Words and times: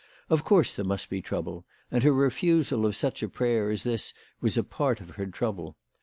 Of 0.31 0.43
course 0.43 0.73
there 0.73 0.83
must 0.83 1.11
be 1.11 1.21
trouble, 1.21 1.63
and 1.91 2.01
her 2.01 2.11
refusal 2.11 2.87
of 2.87 2.95
such 2.95 3.21
a 3.21 3.29
prayer 3.29 3.69
as 3.69 3.83
this 3.83 4.15
was 4.41 4.57
a 4.57 4.63
part 4.63 4.99
of 4.99 5.11
her 5.11 5.27
trouble. 5.27 5.77